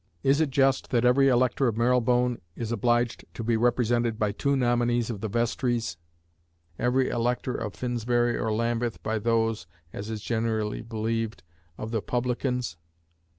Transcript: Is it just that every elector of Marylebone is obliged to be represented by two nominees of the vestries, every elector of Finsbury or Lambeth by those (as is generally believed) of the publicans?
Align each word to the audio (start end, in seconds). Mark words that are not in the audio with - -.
Is 0.23 0.41
it 0.41 0.49
just 0.49 0.89
that 0.89 1.05
every 1.05 1.27
elector 1.27 1.67
of 1.67 1.77
Marylebone 1.77 2.41
is 2.55 2.71
obliged 2.71 3.23
to 3.35 3.43
be 3.43 3.55
represented 3.55 4.17
by 4.17 4.31
two 4.31 4.55
nominees 4.55 5.11
of 5.11 5.21
the 5.21 5.27
vestries, 5.29 5.95
every 6.79 7.09
elector 7.09 7.53
of 7.53 7.75
Finsbury 7.75 8.35
or 8.35 8.51
Lambeth 8.51 9.03
by 9.03 9.19
those 9.19 9.67
(as 9.93 10.09
is 10.09 10.23
generally 10.23 10.81
believed) 10.81 11.43
of 11.77 11.91
the 11.91 12.01
publicans? 12.01 12.77